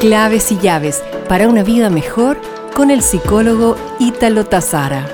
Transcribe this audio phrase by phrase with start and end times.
[0.00, 2.40] Claves y llaves para una vida mejor
[2.74, 5.06] con el psicólogo Ítalo Tazara.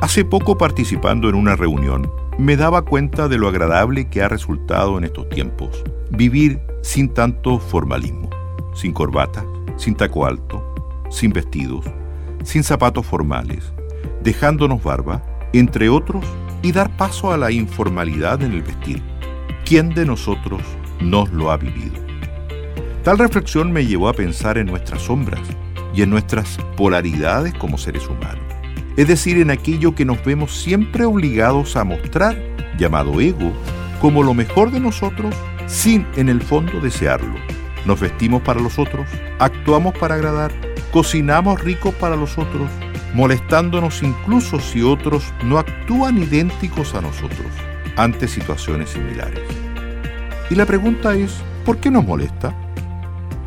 [0.00, 4.98] Hace poco participando en una reunión, me daba cuenta de lo agradable que ha resultado
[4.98, 8.28] en estos tiempos vivir sin tanto formalismo,
[8.74, 9.44] sin corbata,
[9.76, 10.74] sin taco alto,
[11.10, 11.84] sin vestidos,
[12.42, 13.72] sin zapatos formales,
[14.24, 15.22] dejándonos barba,
[15.52, 16.24] entre otros,
[16.60, 19.00] y dar paso a la informalidad en el vestir.
[19.64, 20.60] ¿Quién de nosotros
[21.00, 22.05] nos lo ha vivido?
[23.06, 25.38] Tal reflexión me llevó a pensar en nuestras sombras
[25.94, 28.42] y en nuestras polaridades como seres humanos,
[28.96, 32.36] es decir, en aquello que nos vemos siempre obligados a mostrar,
[32.76, 33.52] llamado ego,
[34.00, 35.32] como lo mejor de nosotros
[35.68, 37.36] sin en el fondo desearlo.
[37.84, 39.06] Nos vestimos para los otros,
[39.38, 40.50] actuamos para agradar,
[40.90, 42.68] cocinamos rico para los otros,
[43.14, 47.52] molestándonos incluso si otros no actúan idénticos a nosotros
[47.96, 49.44] ante situaciones similares.
[50.50, 52.65] Y la pregunta es, ¿por qué nos molesta?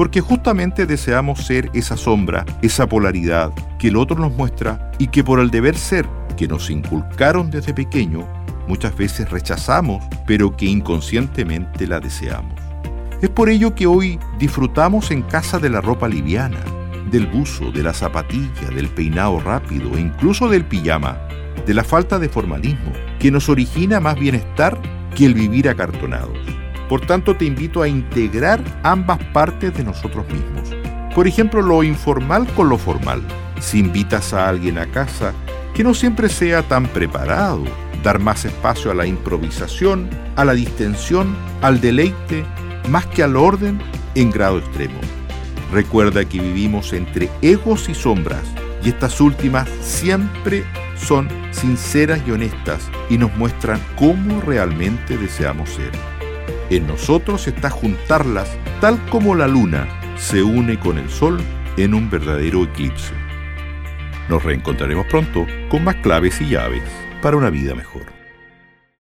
[0.00, 5.22] Porque justamente deseamos ser esa sombra, esa polaridad que el otro nos muestra y que
[5.22, 8.26] por el deber ser que nos inculcaron desde pequeño,
[8.66, 12.58] muchas veces rechazamos, pero que inconscientemente la deseamos.
[13.20, 16.64] Es por ello que hoy disfrutamos en casa de la ropa liviana,
[17.10, 21.18] del buzo, de la zapatilla, del peinado rápido e incluso del pijama,
[21.66, 24.80] de la falta de formalismo, que nos origina más bienestar
[25.14, 26.59] que el vivir acartonados.
[26.90, 30.76] Por tanto, te invito a integrar ambas partes de nosotros mismos.
[31.14, 33.22] Por ejemplo, lo informal con lo formal.
[33.60, 35.32] Si invitas a alguien a casa,
[35.72, 37.62] que no siempre sea tan preparado,
[38.02, 42.44] dar más espacio a la improvisación, a la distensión, al deleite,
[42.88, 43.80] más que al orden
[44.16, 44.98] en grado extremo.
[45.72, 48.42] Recuerda que vivimos entre egos y sombras,
[48.82, 50.64] y estas últimas siempre
[50.96, 56.19] son sinceras y honestas y nos muestran cómo realmente deseamos ser.
[56.70, 61.40] En nosotros está juntarlas tal como la luna se une con el sol
[61.76, 63.12] en un verdadero eclipse.
[64.28, 66.84] Nos reencontraremos pronto con más claves y llaves
[67.20, 68.19] para una vida mejor.